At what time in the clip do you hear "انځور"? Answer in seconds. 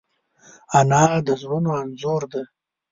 1.81-2.21